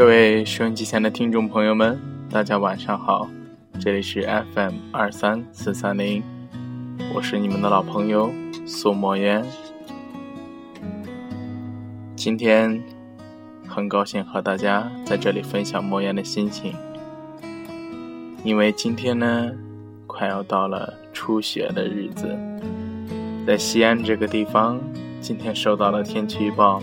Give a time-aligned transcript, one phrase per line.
[0.00, 2.00] 各位收音机前的听众朋友们，
[2.30, 3.28] 大家晚上好，
[3.78, 4.22] 这里是
[4.54, 6.22] FM 二三四三零，
[7.14, 8.32] 我是你们的老朋友
[8.64, 9.44] 苏墨烟。
[12.16, 12.82] 今天
[13.68, 16.72] 很高兴和大家在这里分享莫言的心情，
[18.42, 19.52] 因为今天呢，
[20.06, 22.34] 快要到了初雪的日子，
[23.46, 24.80] 在西安这个地方，
[25.20, 26.82] 今天收到了天气预报，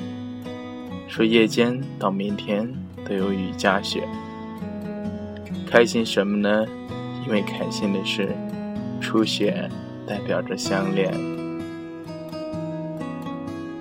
[1.08, 2.72] 说夜间到明天。
[3.08, 4.06] 都有雨夹雪，
[5.66, 6.66] 开心什么呢？
[7.26, 8.36] 因为开心的是，
[9.00, 9.70] 初雪
[10.06, 11.14] 代表着相恋。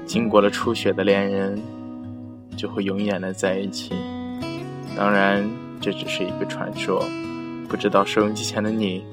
[0.07, 1.61] 经过了初雪的恋人，
[2.57, 3.95] 就会永远的在一起。
[4.97, 5.45] 当然，
[5.81, 7.05] 这只是一个传说，
[7.69, 9.05] 不知道收音机前的你，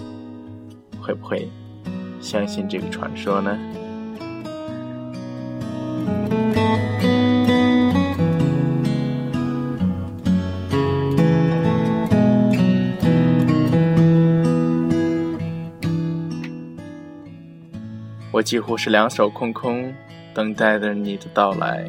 [1.01, 1.49] 会不会
[2.21, 3.57] 相信这个传说呢？
[18.33, 19.93] 我几乎是两手空空，
[20.33, 21.87] 等待着你的到来，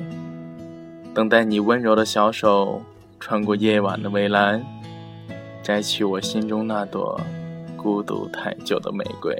[1.14, 2.82] 等待你温柔的小手
[3.18, 4.62] 穿过夜晚的围栏，
[5.62, 7.18] 摘取我心中那朵
[7.78, 9.34] 孤独太久的玫瑰。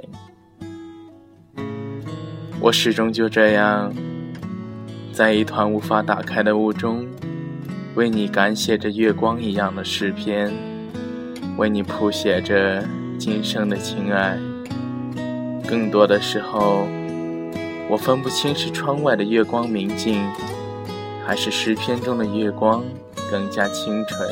[2.59, 3.93] 我始终就这样，
[5.13, 7.05] 在一团无法打开的雾中，
[7.93, 10.51] 为你感写着月光一样的诗篇，
[11.55, 12.83] 为你谱写着
[13.19, 14.39] 今生的情爱。
[15.67, 16.87] 更多的时候，
[17.89, 20.21] 我分不清是窗外的月光明净，
[21.25, 22.83] 还是诗篇中的月光
[23.29, 24.29] 更加清纯。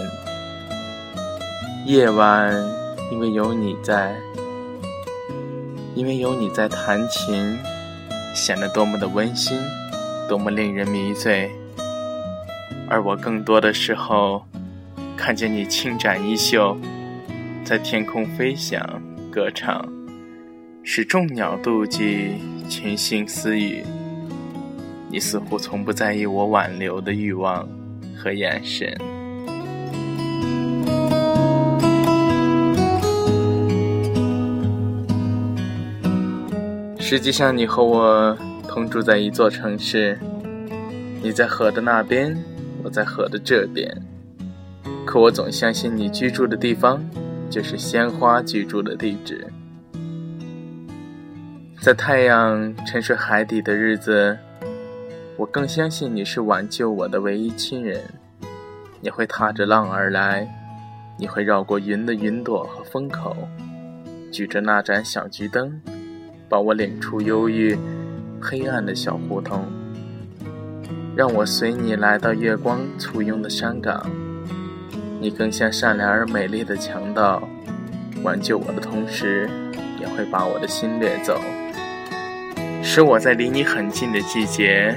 [1.86, 2.54] 夜晚，
[3.12, 4.16] 因为有你在，
[5.96, 7.58] 因为有你在弹琴，
[8.34, 9.58] 显得多么的温馨，
[10.30, 11.52] 多么令人迷醉。
[12.88, 14.46] 而我更多的时候，
[15.18, 16.78] 看见你轻展衣袖，
[17.66, 18.82] 在天空飞翔，
[19.32, 20.03] 歌唱。
[20.86, 22.36] 使众鸟妒忌，
[22.68, 23.84] 群星私语。
[25.10, 27.66] 你似乎从不在意我挽留的欲望
[28.18, 28.94] 和眼神。
[37.00, 40.20] 实际上，你和我同住在一座城市，
[41.22, 42.38] 你在河的那边，
[42.84, 43.90] 我在河的这边。
[45.06, 47.02] 可我总相信，你居住的地方
[47.50, 49.48] 就是鲜花居住的地址。
[51.84, 54.38] 在太阳沉睡海底的日子，
[55.36, 58.02] 我更相信你是挽救我的唯一亲人。
[59.02, 60.48] 你会踏着浪而来，
[61.20, 63.36] 你会绕过云的云朵和风口，
[64.32, 65.82] 举着那盏小桔灯，
[66.48, 67.78] 把我领出忧郁、
[68.42, 69.66] 黑暗的小胡同，
[71.18, 74.10] 让我随你来到月光簇拥的山岗。
[75.20, 77.44] 你更像善良而美丽的强盗，
[78.24, 79.50] 挽救我的同时，
[80.00, 81.38] 也会把我的心掠走。
[82.86, 84.94] 使我在离你很近的季节，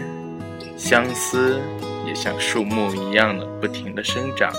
[0.76, 1.58] 相思
[2.04, 4.52] 也像树木一样的不停的生长，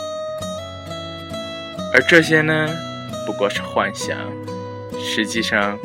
[1.93, 2.67] 而这些呢，
[3.25, 4.17] 不过是幻想。
[4.99, 5.77] 实际上，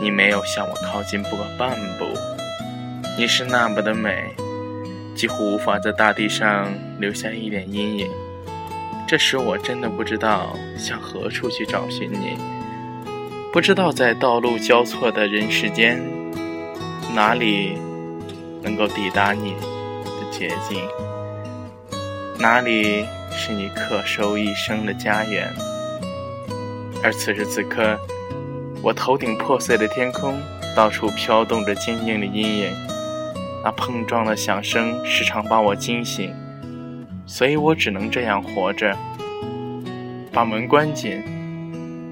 [0.00, 2.06] 你没有向我靠近过半步。
[3.18, 4.32] 你是那么的美，
[5.14, 8.08] 几乎无法在大地上留下一点阴影。
[9.06, 12.38] 这时，我真的不知道向何处去找寻你，
[13.52, 16.00] 不知道在道路交错的人世间。
[17.14, 17.72] 哪里
[18.62, 20.82] 能够抵达你的捷径？
[22.38, 25.52] 哪里是你恪守一生的家园？
[27.02, 27.98] 而此时此刻，
[28.82, 30.38] 我头顶破碎的天空，
[30.76, 32.72] 到处飘动着坚硬的阴影，
[33.64, 36.32] 那碰撞的响声时常把我惊醒，
[37.26, 38.96] 所以我只能这样活着，
[40.32, 41.22] 把门关紧，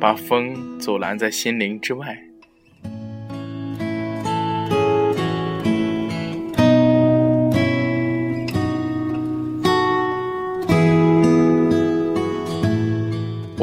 [0.01, 2.19] 把风阻拦在心灵之外。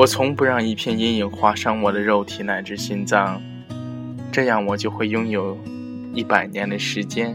[0.04, 3.42] 我从不让一片阴影划伤我的肉体乃至心脏，
[4.34, 5.58] 这样我就会拥有
[6.14, 7.34] 一百年的时间，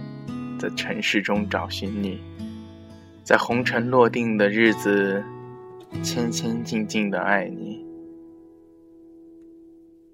[0.60, 2.20] 在尘世中找寻你，
[3.24, 5.24] 在红尘落定的日子，
[6.02, 7.82] 谦谦静静的爱你。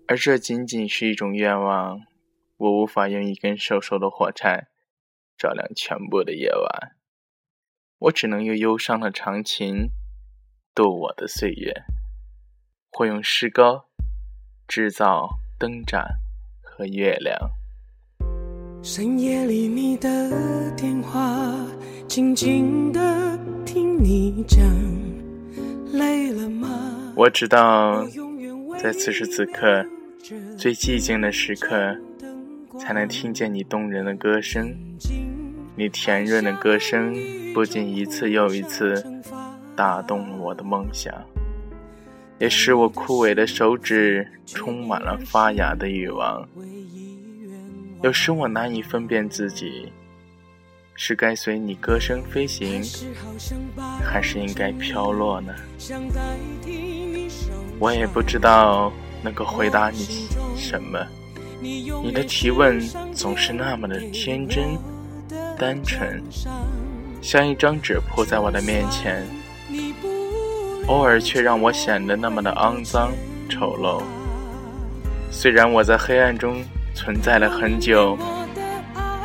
[0.07, 2.03] 而这仅仅是一种愿望，
[2.59, 4.69] 我无法用一根瘦瘦的火柴
[5.37, 6.93] 照亮全部的夜晚，
[7.99, 9.89] 我只能用忧伤的长琴
[10.73, 11.83] 度我的岁月。
[12.97, 13.87] 会用诗歌
[14.69, 16.07] 制造灯盏
[16.63, 17.37] 和月亮。
[18.85, 21.53] 深夜里你的电话，
[22.07, 23.37] 静静的
[23.67, 24.65] 听你讲，
[25.93, 28.07] 累了吗我知道，
[28.81, 29.85] 在此时此刻，
[30.57, 31.97] 最寂静的时刻，
[32.79, 34.73] 才能听见你动人的歌声。
[35.75, 37.13] 你甜润的歌声，
[37.53, 39.05] 不仅一次又一次
[39.75, 41.13] 打动了我的梦想，
[42.39, 46.47] 也使我枯萎的手指充满了发芽的欲望。
[48.03, 49.93] 有时我难以分辨自己。
[50.97, 52.81] 是该随你歌声飞行，
[54.01, 55.53] 还是应该飘落呢？
[57.81, 61.05] 我也不知道能够回答你什么。
[61.61, 62.79] 你的提问
[63.13, 64.79] 总是那么的天真、
[65.59, 66.23] 单纯，
[67.21, 69.27] 像一张纸铺在我的面前，
[70.87, 73.11] 偶尔却让我显得那么的肮脏、
[73.49, 74.03] 丑陋。
[75.31, 76.63] 虽然我在黑暗中
[76.95, 78.19] 存在了很久。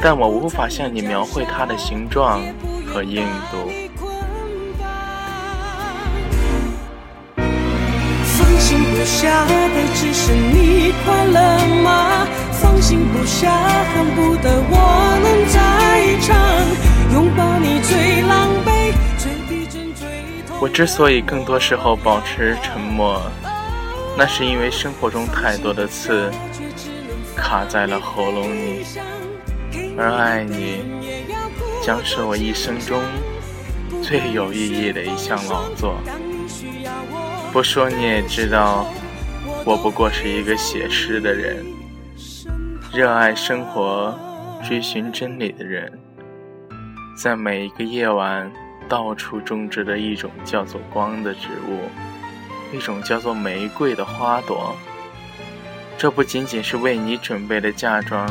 [0.01, 2.39] 但我无法向你描绘它的形状
[2.88, 3.69] 和硬度。
[8.23, 12.25] 放心不下的只是你快乐吗？
[12.53, 13.51] 放心不下，
[13.94, 15.57] 恨不得我能在
[16.21, 16.31] 场
[17.13, 18.69] 拥抱你最狼狈、
[20.61, 23.21] 我之所以更多时候保持沉默，
[24.17, 26.29] 那是因为生活中太多的刺
[27.35, 28.85] 卡在了喉咙里。
[29.97, 30.83] 而爱你，
[31.81, 33.01] 将是我一生中
[34.01, 35.95] 最有意义的一项劳作。
[37.53, 38.85] 不说你也知道，
[39.65, 41.65] 我不过是一个写诗的人，
[42.94, 44.13] 热爱生活、
[44.63, 45.91] 追寻真理的人，
[47.21, 48.51] 在每一个夜晚，
[48.89, 54.75] 到处种植的一种叫做光的植物，一种叫做玫瑰的花朵。
[55.95, 58.27] 这不仅仅是为你准备的嫁妆。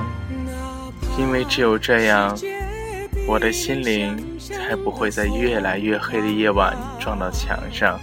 [1.16, 2.37] 因为只有这样，
[3.26, 7.99] 我的心灵才不会在越来越黑的夜晚撞到墙上，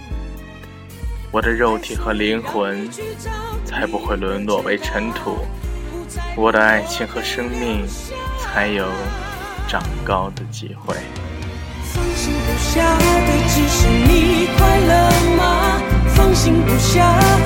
[1.30, 2.86] 我的肉体和灵魂
[3.64, 5.38] 才不会沦落为尘土，
[6.36, 7.86] 我的爱情和生命
[8.38, 8.86] 才有
[9.66, 10.94] 长高的机会。
[12.76, 12.84] 放心不下
[13.26, 14.92] 的只是你快乐
[15.38, 15.40] 吗？
[16.14, 16.94] 放心不下，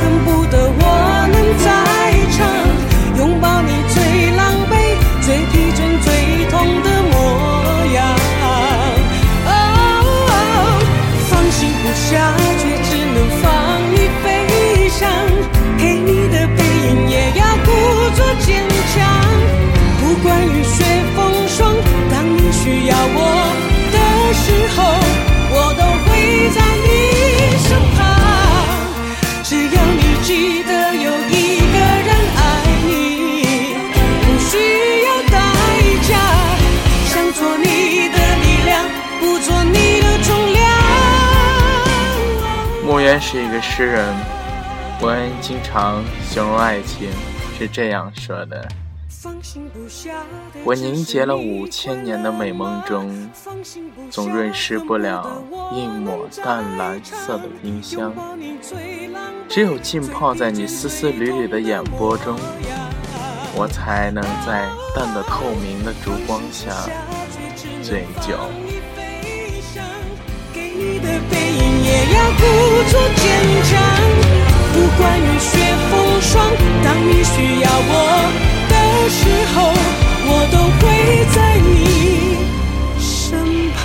[0.00, 0.82] 恨不得我
[1.31, 1.67] 能再
[2.35, 2.38] 唱
[3.17, 3.97] 拥抱你最
[4.37, 4.73] 狼狈。
[5.23, 6.09] 最疲倦、最
[6.50, 6.90] 痛的
[43.61, 44.15] 诗人，
[45.01, 47.11] 莫言经常形容爱情
[47.59, 48.67] 是这样说的：
[50.65, 53.31] 我凝结了五千年的美梦中，
[54.11, 55.43] 总润湿不了
[55.73, 58.12] 一抹淡蓝色的丁香。
[59.49, 62.39] 只有浸泡在你丝丝缕缕的眼波中，
[63.55, 66.71] 我才能在淡的透明的烛光下
[67.83, 68.38] 醉酒。
[71.02, 72.42] 的背影也要故
[72.88, 73.26] 作坚
[73.64, 73.70] 强，
[74.73, 75.50] 不管雨雪
[75.90, 75.92] 风
[76.23, 76.32] 霜，
[76.85, 77.92] 当你需要我
[78.70, 78.75] 的
[79.11, 79.18] 时
[79.52, 79.56] 候，
[80.30, 80.80] 我都会
[81.35, 81.68] 在你
[83.00, 83.02] 身
[83.73, 83.78] 旁。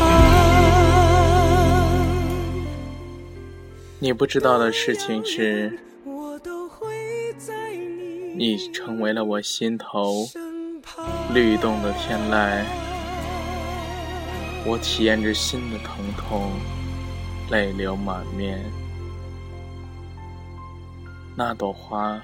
[3.97, 5.79] 你不知道的事情是，
[8.38, 10.27] 你成为了我心头
[11.33, 12.63] 律动的天籁，
[14.63, 16.51] 我体验着心的疼痛。
[17.50, 18.60] 泪流满面，
[21.38, 22.20] 那朵花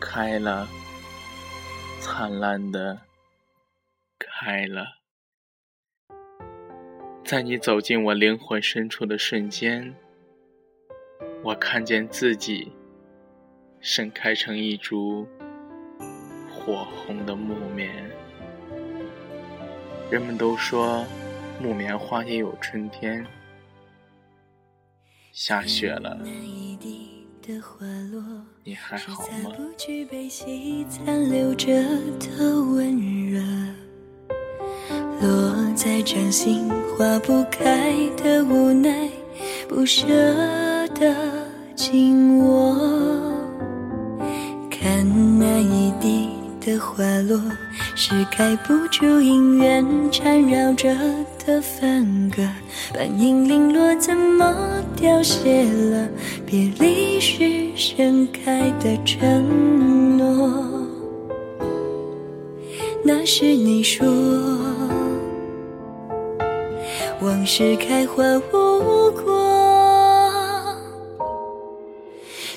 [0.00, 0.66] 开了，
[2.00, 2.98] 灿烂的
[4.18, 4.84] 开了。
[7.24, 9.94] 在你走进我灵魂深处的瞬间，
[11.44, 12.72] 我看见自己
[13.80, 15.28] 盛开成一株
[16.52, 18.10] 火红的木棉。
[20.10, 21.04] 人们都说，
[21.60, 23.24] 木棉花也有春天。
[25.36, 26.18] 下雪了，
[28.64, 29.50] 你还好吗？
[35.20, 36.66] 落在掌心
[36.96, 39.10] 化不开的无奈，
[39.68, 40.06] 不舍
[40.94, 41.14] 得
[41.74, 43.15] 紧握。
[46.66, 47.40] 的花落，
[47.94, 50.92] 是盖不住姻缘缠绕着
[51.46, 52.42] 的分割。
[52.92, 54.52] 半影零落，怎么
[54.96, 56.08] 凋谢了？
[56.44, 60.64] 别离时盛开的承诺。
[63.04, 64.04] 那是你说，
[67.20, 70.76] 往事开花无果，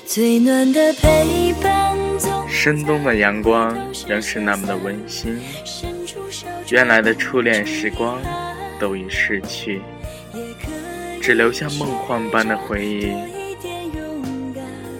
[0.04, 2.09] 最暖的陪伴。
[2.62, 3.74] 深冬的阳光
[4.06, 5.40] 仍是那么的温馨，
[6.68, 8.20] 原来的初恋时光
[8.78, 9.80] 都已逝去，
[11.22, 13.14] 只留下梦幻般的回忆。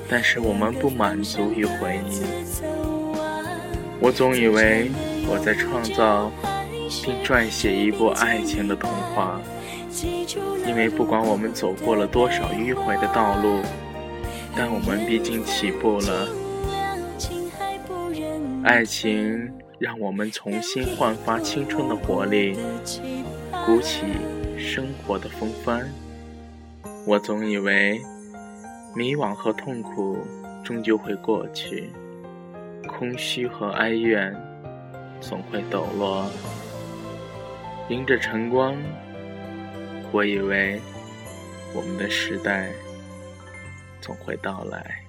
[0.08, 2.22] 但是我们不满足于回忆，
[4.00, 4.90] 我总以为
[5.28, 6.32] 我在创造
[7.04, 9.38] 并撰写一部爱情的童话，
[10.66, 13.60] 因为不管我们走过了多少迂回的道路，
[14.56, 16.39] 但我们毕竟起步了。
[18.62, 22.58] 爱情让我们重新焕发青春的活力，
[23.64, 24.04] 鼓起
[24.58, 25.88] 生活的风帆。
[27.06, 27.98] 我总以为
[28.94, 30.18] 迷惘和痛苦
[30.62, 31.90] 终究会过去，
[32.86, 34.36] 空虚和哀怨
[35.22, 36.30] 总会抖落。
[37.88, 38.76] 迎着晨光，
[40.12, 40.78] 我以为
[41.74, 42.70] 我们的时代
[44.02, 44.99] 总会到来。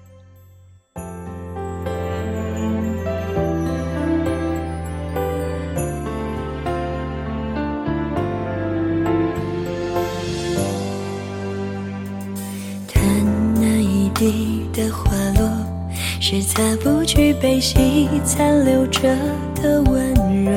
[16.54, 19.16] 擦不去悲喜残留着
[19.54, 20.52] 的温热，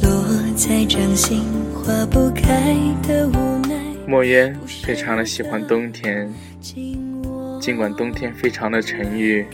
[0.00, 0.10] 落
[0.56, 1.42] 在掌心
[1.74, 3.76] 化不开的无奈。
[4.06, 9.44] 莫言非常的喜欢冬天，尽管冬天非常的沉郁，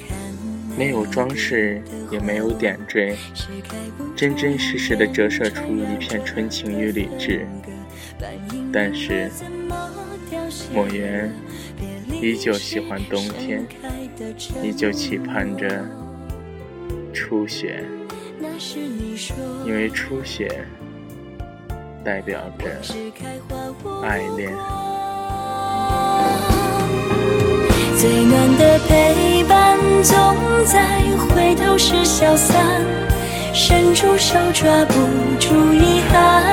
[0.78, 3.16] 没有装饰，也没有点缀，
[4.14, 7.44] 真真实实的折射出一片纯情与理智。
[8.72, 9.28] 但是，
[10.72, 11.34] 莫言。
[12.20, 13.66] 依旧喜欢冬天，
[14.62, 15.84] 依旧期盼着
[17.12, 17.84] 初雪，
[19.64, 20.66] 因为初雪
[22.04, 22.68] 代表着
[24.02, 24.52] 爱恋。
[27.98, 30.14] 最暖的陪伴总
[30.64, 32.84] 在回头时消散，
[33.54, 34.94] 伸出手抓不
[35.38, 36.44] 住遗憾，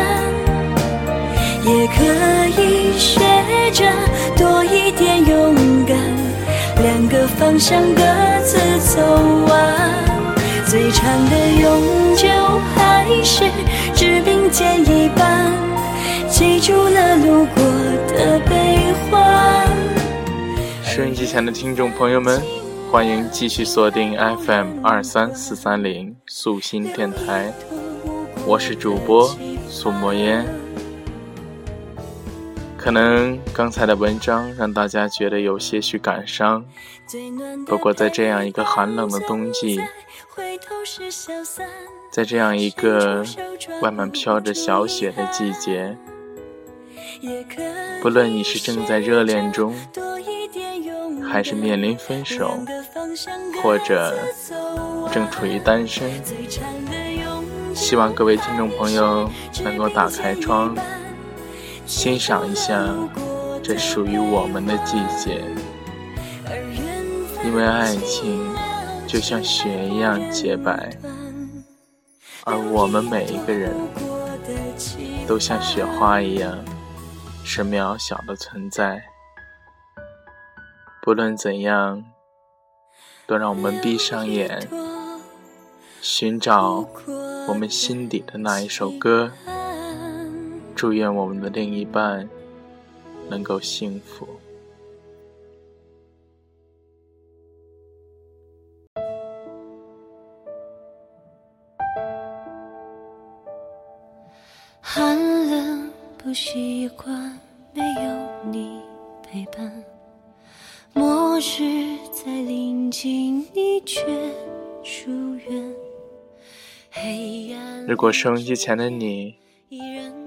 [1.65, 2.03] 也可
[2.61, 3.19] 以学
[3.73, 3.83] 着
[4.37, 5.97] 多一点勇敢，
[6.81, 8.01] 两个方向各
[8.43, 9.01] 自走
[9.47, 9.93] 完。
[10.67, 12.27] 最长的永久
[12.75, 13.43] 还是
[13.95, 15.51] 只并肩一半，
[16.29, 17.63] 记住了路过
[18.07, 19.67] 的悲欢。
[20.83, 22.41] 收音机前的听众朋友们，
[22.91, 24.15] 欢迎继续锁定
[24.45, 27.51] FM 二三四三零素心电台，
[28.45, 29.35] 我是主播
[29.67, 30.62] 苏墨烟。
[32.83, 36.65] 可能刚才的文章让大家觉得有些许感伤，
[37.65, 39.79] 不过在这样一个寒冷的冬季，
[42.11, 43.23] 在这样一个
[43.81, 45.95] 外面飘着小雪的季节，
[48.01, 49.73] 不论你是正在热恋中，
[51.31, 52.59] 还是面临分手，
[53.63, 54.19] 或者
[55.09, 56.11] 正处于单身，
[57.73, 59.29] 希望各位听众朋友
[59.63, 60.75] 能够打开窗。
[61.85, 62.93] 欣赏一下
[63.61, 65.43] 这属于我们的季节，
[67.45, 68.53] 因为爱情
[69.07, 70.97] 就像雪一样洁白，
[72.45, 73.73] 而我们每一个人
[75.27, 76.57] 都像雪花一样
[77.43, 79.03] 是渺小的存在。
[81.01, 82.03] 不论怎样，
[83.27, 84.67] 都让我们闭上眼，
[86.01, 86.87] 寻找
[87.47, 89.31] 我们心底的那一首歌。
[90.75, 92.27] 祝愿我们的另一半
[93.29, 94.27] 能够幸福。
[104.81, 105.17] 寒
[105.49, 107.39] 冷不习惯
[107.73, 108.81] 没有你
[109.23, 109.83] 陪伴，
[110.93, 114.01] 末日在临近你却
[114.83, 115.75] 疏远。
[116.91, 117.85] 黑暗。
[117.87, 119.42] 如果收音机前的你。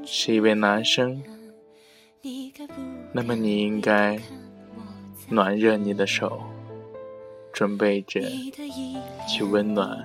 [0.08, 1.20] 是一位男生，
[3.12, 4.18] 那么你应该
[5.28, 6.40] 暖热你的手，
[7.52, 8.20] 准备着
[9.28, 10.04] 去温暖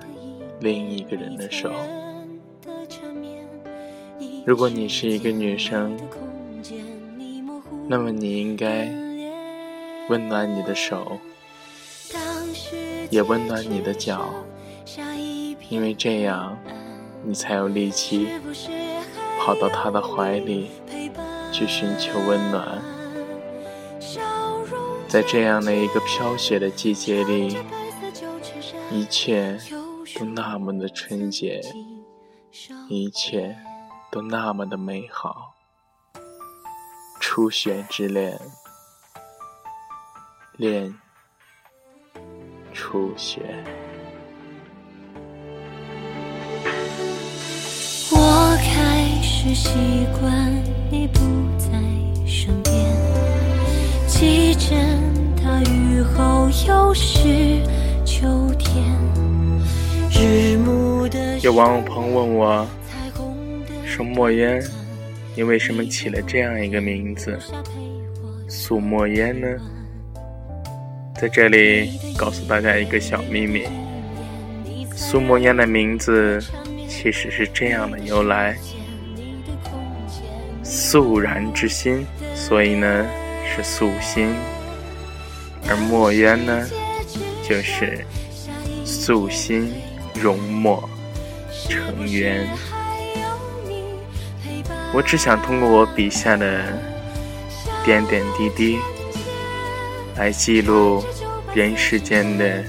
[0.60, 1.72] 另一个人的手。
[4.44, 5.96] 如果你是一个女生，
[7.86, 8.92] 那么你应该
[10.08, 11.16] 温暖你的手，
[13.08, 14.34] 也温暖你的脚，
[15.68, 16.58] 因为这样，
[17.24, 18.26] 你才有力气
[19.44, 20.70] 跑到他的怀里
[21.52, 22.80] 去寻求温暖。
[25.08, 27.58] 在这样的一个飘雪的季节里，
[28.88, 29.58] 一切
[30.14, 31.60] 都那么的纯洁，
[32.88, 33.56] 一切
[34.12, 35.56] 都那么的美好。
[37.18, 38.38] 初雪之恋，
[40.56, 40.94] 恋
[42.72, 43.64] 初雪。
[49.44, 49.70] 是习
[50.20, 50.54] 惯
[50.88, 51.18] 你不
[51.58, 51.66] 在
[52.24, 52.72] 身边，
[54.06, 54.76] 记着
[55.42, 57.58] 大雨后又是
[58.04, 58.84] 秋天。
[60.12, 62.64] 日暮的有网友朋友问我，
[63.84, 64.62] 说墨烟，
[65.34, 67.36] 你为什么起了这样一个名字？
[68.46, 69.48] 苏莫烟呢？
[71.16, 73.64] 在这里告诉大家一个小秘密，
[74.94, 76.40] 苏莫烟的名字
[76.88, 78.56] 其实是这样的由来。
[80.92, 83.06] 肃然之心，所以呢
[83.46, 84.28] 是素心，
[85.66, 86.68] 而墨渊呢
[87.42, 88.04] 就是
[88.84, 89.72] 素心
[90.14, 90.86] 融墨
[91.66, 92.46] 成渊。
[94.92, 96.62] 我只想通过我笔下的
[97.86, 98.78] 点点滴滴，
[100.18, 101.02] 来记录
[101.54, 102.62] 人世间的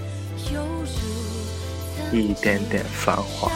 [2.14, 3.52] 一点点繁华。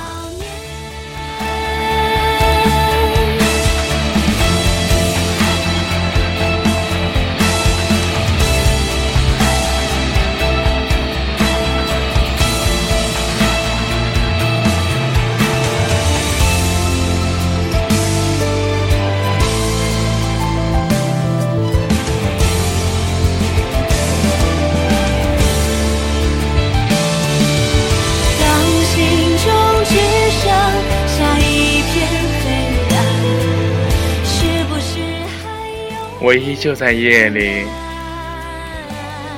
[36.28, 37.64] 我依旧在夜里，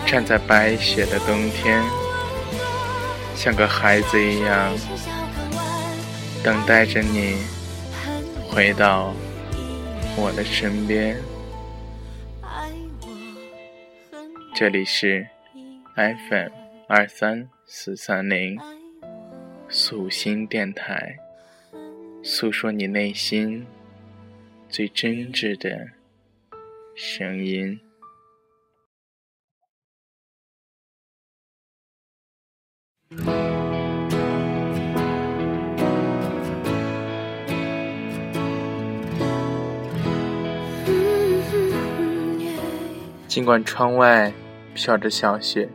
[0.07, 1.83] 站在白雪的冬天，
[3.35, 4.75] 像个孩子一样，
[6.43, 7.35] 等待着你
[8.47, 9.13] 回到
[10.17, 11.15] 我的身边。
[14.55, 15.27] 这里是
[15.93, 16.49] FM
[16.87, 18.59] 二三四三零
[19.69, 21.19] 素心电台，
[22.23, 23.63] 诉说你内心
[24.71, 25.98] 最真挚的。
[27.01, 27.79] 声音。
[43.29, 44.33] 尽管窗外
[44.73, 45.69] 飘着小雪，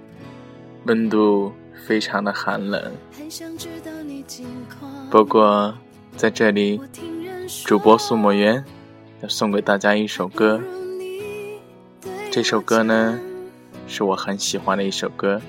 [0.85, 1.51] 温度
[1.87, 2.95] 非常的寒冷，
[5.11, 5.75] 不过
[6.19, 6.79] 在这里，
[7.65, 8.63] 主播苏墨渊
[9.23, 10.61] 要送给大家一首歌。
[12.35, 13.21] 这首歌呢，
[13.87, 15.41] 是我很喜欢的一首歌。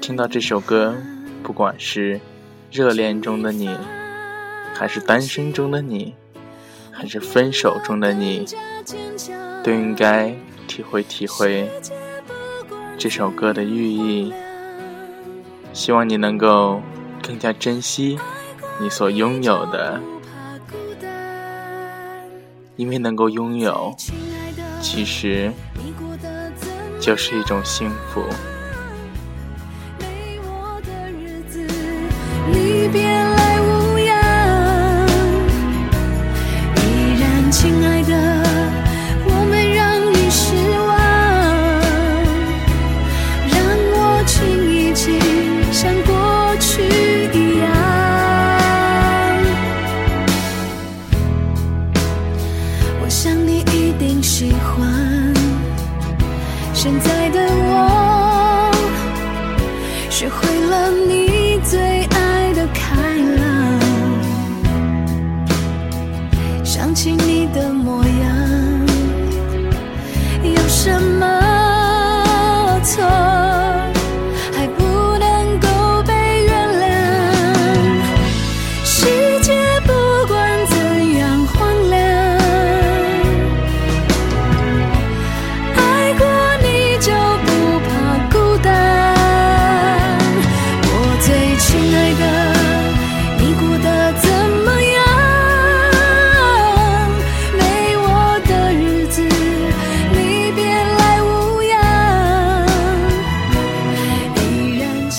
[0.00, 0.96] 听到这首歌，
[1.44, 2.20] 不管是
[2.68, 3.78] 热恋中的你，
[4.74, 6.16] 还是单身中的你，
[6.90, 8.44] 还是分手中的你，
[9.62, 10.34] 都应该
[10.66, 11.70] 体会体会
[12.98, 14.34] 这首歌的寓意。
[15.72, 16.82] 希望你能够
[17.22, 18.18] 更加珍惜
[18.80, 20.00] 你所拥有的，
[22.74, 23.94] 因为能够拥有。
[24.82, 25.52] 其实，
[27.00, 28.22] 就是一种幸福。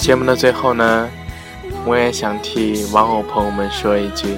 [0.04, 1.10] 节目的最后呢，
[1.86, 4.36] 我也想替玩偶朋友们说一句：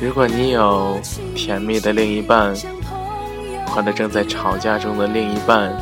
[0.00, 0.96] 如果你有
[1.34, 2.54] 甜蜜的另一半，
[3.66, 5.76] 或者正在吵架中的另一半，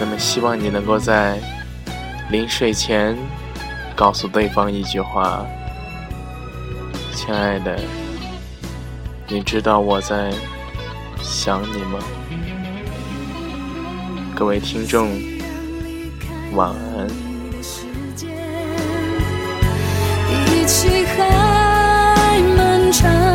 [0.00, 1.38] 那么希望你能够在
[2.30, 3.14] 临睡前
[3.94, 5.44] 告诉对方一句话
[7.12, 7.78] ：“亲爱的，
[9.28, 10.32] 你知道我在
[11.20, 11.98] 想你吗？”
[14.34, 15.10] 各位听众，
[16.54, 17.31] 晚安。
[20.66, 23.31] 起还漫长，